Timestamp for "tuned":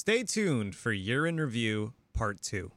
0.22-0.76